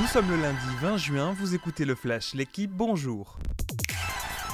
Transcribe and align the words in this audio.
Nous 0.00 0.06
sommes 0.06 0.30
le 0.30 0.36
lundi 0.36 0.58
20 0.80 0.96
juin, 0.96 1.34
vous 1.36 1.56
écoutez 1.56 1.84
le 1.84 1.96
Flash, 1.96 2.32
l'équipe, 2.34 2.70
bonjour. 2.70 3.36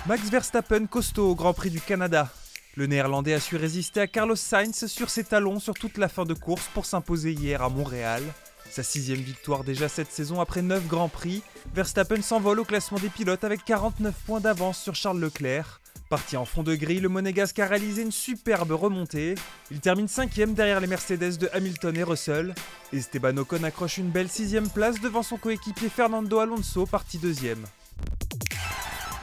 Max 0.07 0.31
Verstappen 0.31 0.87
costaud 0.87 1.29
au 1.29 1.35
Grand 1.35 1.53
Prix 1.53 1.69
du 1.69 1.83
Canada. 1.83 2.31
Le 2.77 2.87
néerlandais 2.87 3.35
a 3.35 3.41
su 3.41 3.57
résister 3.57 4.01
à 4.01 4.07
Carlos 4.07 4.37
Sainz 4.37 4.87
sur 4.87 5.11
ses 5.11 5.25
talons 5.25 5.61
sur 5.61 5.75
toute 5.75 5.99
la 5.99 6.09
fin 6.09 6.25
de 6.25 6.33
course 6.33 6.71
pour 6.73 6.87
s'imposer 6.87 7.33
hier 7.33 7.61
à 7.61 7.69
Montréal. 7.69 8.23
Sa 8.71 8.83
sixième 8.83 9.21
victoire 9.21 9.65
déjà 9.65 9.89
cette 9.89 10.11
saison 10.11 10.41
après 10.41 10.63
9 10.63 10.87
Grands 10.89 11.11
Prix, 11.11 11.43
Verstappen 11.75 12.23
s'envole 12.23 12.61
au 12.61 12.65
classement 12.65 12.99
des 12.99 13.11
pilotes 13.11 13.45
avec 13.45 13.65
49 13.67 14.15
points 14.27 14.41
d'avance 14.41 14.79
sur 14.79 14.95
Charles 14.95 15.21
Leclerc. 15.21 15.81
Parti 16.11 16.37
en 16.37 16.45
fond 16.45 16.63
de 16.63 16.75
grille, 16.75 17.01
le 17.01 17.09
Monégasque 17.09 17.59
a 17.59 17.67
réalisé 17.67 18.03
une 18.03 18.13
superbe 18.13 18.73
remontée. 18.73 19.35
Il 19.71 19.81
termine 19.81 20.07
cinquième 20.07 20.55
derrière 20.55 20.81
les 20.81 20.87
Mercedes 20.87 21.39
de 21.39 21.49
Hamilton 21.53 21.97
et 21.97 22.03
Russell. 22.03 22.55
Esteban 22.93 23.37
Ocon 23.39 23.65
accroche 23.65 23.99
une 23.99 24.11
belle 24.11 24.29
sixième 24.29 24.69
place 24.69 25.01
devant 25.01 25.23
son 25.23 25.39
coéquipier 25.39 25.89
Fernando 25.89 26.39
Alonso, 26.39 26.87
parti 26.87 27.19
deuxième. 27.19 27.65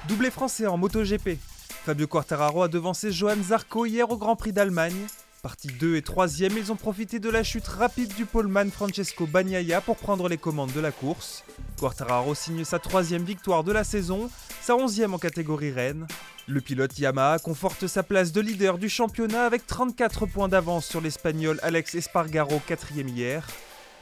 Doublé 0.07 0.31
français 0.31 0.65
en 0.65 0.77
MotoGP. 0.77 1.37
Fabio 1.85 2.07
Quartararo 2.07 2.63
a 2.63 2.67
devancé 2.67 3.11
Johan 3.11 3.41
Zarco 3.43 3.85
hier 3.85 4.09
au 4.09 4.17
Grand 4.17 4.35
Prix 4.35 4.51
d'Allemagne. 4.51 5.07
Parti 5.41 5.69
2 5.69 5.95
et 5.95 6.03
3 6.03 6.41
ils 6.41 6.71
ont 6.71 6.75
profité 6.75 7.17
de 7.17 7.27
la 7.27 7.43
chute 7.43 7.65
rapide 7.65 8.13
du 8.13 8.27
poleman 8.27 8.69
Francesco 8.69 9.25
Bagnaia 9.25 9.81
pour 9.81 9.97
prendre 9.97 10.29
les 10.29 10.37
commandes 10.37 10.71
de 10.71 10.79
la 10.79 10.91
course. 10.91 11.43
Quartararo 11.79 12.35
signe 12.35 12.63
sa 12.63 12.77
troisième 12.77 13.23
victoire 13.23 13.63
de 13.63 13.71
la 13.71 13.83
saison, 13.83 14.29
sa 14.61 14.75
onzième 14.75 15.15
en 15.15 15.17
catégorie 15.17 15.71
reine. 15.71 16.05
Le 16.47 16.61
pilote 16.61 16.99
Yamaha 16.99 17.39
conforte 17.39 17.87
sa 17.87 18.03
place 18.03 18.31
de 18.31 18.39
leader 18.39 18.77
du 18.77 18.87
championnat 18.87 19.45
avec 19.45 19.65
34 19.65 20.27
points 20.27 20.47
d'avance 20.47 20.85
sur 20.85 21.01
l'espagnol 21.01 21.59
Alex 21.63 21.95
Espargaro, 21.95 22.61
quatrième 22.67 23.07
hier. 23.07 23.47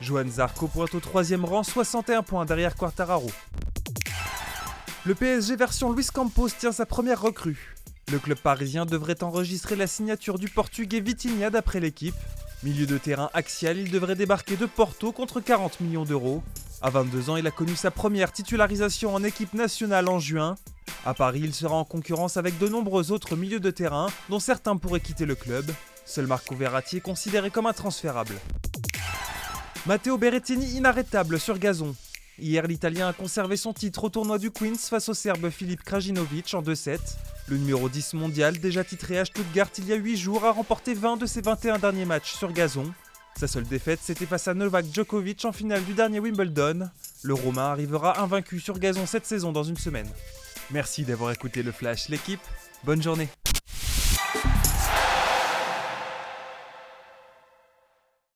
Johan 0.01 0.27
Zarco 0.27 0.67
pointe 0.67 0.93
au 0.93 0.99
troisième 0.99 1.45
rang, 1.45 1.63
61 1.63 2.21
points 2.21 2.43
derrière 2.43 2.75
Quartararo. 2.75 3.31
Le 5.05 5.15
PSG 5.15 5.55
version 5.55 5.93
Luis 5.93 6.07
Campos 6.13 6.49
tient 6.49 6.73
sa 6.73 6.85
première 6.85 7.21
recrue. 7.21 7.77
Le 8.11 8.17
club 8.17 8.39
parisien 8.39 8.87
devrait 8.87 9.23
enregistrer 9.23 9.75
la 9.75 9.85
signature 9.85 10.39
du 10.39 10.49
portugais 10.49 10.99
Vitinha 10.99 11.51
d'après 11.51 11.79
l'équipe. 11.79 12.15
Milieu 12.63 12.87
de 12.87 12.97
terrain 12.97 13.29
axial, 13.33 13.77
il 13.77 13.91
devrait 13.91 14.15
débarquer 14.15 14.57
de 14.57 14.65
Porto 14.65 15.11
contre 15.11 15.39
40 15.39 15.79
millions 15.79 16.05
d'euros. 16.05 16.41
À 16.81 16.89
22 16.89 17.29
ans, 17.29 17.35
il 17.35 17.45
a 17.45 17.51
connu 17.51 17.75
sa 17.75 17.91
première 17.91 18.31
titularisation 18.31 19.13
en 19.13 19.23
équipe 19.23 19.53
nationale 19.53 20.09
en 20.09 20.17
juin. 20.17 20.55
À 21.05 21.13
Paris, 21.13 21.41
il 21.43 21.53
sera 21.53 21.75
en 21.75 21.85
concurrence 21.85 22.35
avec 22.35 22.57
de 22.57 22.67
nombreux 22.67 23.11
autres 23.11 23.35
milieux 23.35 23.59
de 23.59 23.69
terrain, 23.69 24.07
dont 24.29 24.39
certains 24.39 24.75
pourraient 24.75 24.99
quitter 24.99 25.27
le 25.27 25.35
club. 25.35 25.71
Seul 26.03 26.25
Marco 26.25 26.55
Verratti 26.55 26.97
est 26.97 27.01
considéré 27.01 27.51
comme 27.51 27.67
intransférable. 27.67 28.35
Matteo 29.85 30.17
Berrettini 30.17 30.65
inarrêtable 30.71 31.39
sur 31.39 31.59
gazon. 31.59 31.95
Hier, 32.41 32.65
l'Italien 32.67 33.09
a 33.09 33.13
conservé 33.13 33.57
son 33.57 33.73
titre 33.73 34.05
au 34.05 34.09
tournoi 34.09 34.37
du 34.37 34.49
Queens 34.49 34.77
face 34.77 35.09
au 35.09 35.13
Serbe 35.13 35.49
Filip 35.49 35.83
Krajinovic 35.83 36.53
en 36.53 36.61
2-7. 36.61 36.99
Le 37.47 37.57
numéro 37.57 37.89
10 37.89 38.13
mondial, 38.13 38.57
déjà 38.59 38.83
titré 38.83 39.17
à 39.17 39.25
Stuttgart 39.25 39.69
il 39.77 39.87
y 39.87 39.93
a 39.93 39.95
8 39.95 40.17
jours, 40.17 40.45
a 40.45 40.51
remporté 40.51 40.93
20 40.93 41.17
de 41.17 41.25
ses 41.25 41.41
21 41.41 41.79
derniers 41.79 42.05
matchs 42.05 42.33
sur 42.33 42.53
gazon. 42.53 42.91
Sa 43.37 43.47
seule 43.47 43.65
défaite, 43.65 43.99
c'était 44.01 44.25
face 44.25 44.47
à 44.47 44.53
Novak 44.53 44.85
Djokovic 44.93 45.43
en 45.45 45.51
finale 45.51 45.83
du 45.83 45.93
dernier 45.93 46.19
Wimbledon. 46.19 46.89
Le 47.23 47.33
Romain 47.33 47.71
arrivera 47.71 48.21
invaincu 48.21 48.59
sur 48.59 48.79
gazon 48.79 49.05
cette 49.05 49.25
saison 49.25 49.51
dans 49.51 49.63
une 49.63 49.77
semaine. 49.77 50.07
Merci 50.71 51.03
d'avoir 51.03 51.31
écouté 51.31 51.63
le 51.63 51.71
Flash, 51.71 52.09
l'équipe. 52.09 52.41
Bonne 52.83 53.01
journée. 53.01 53.27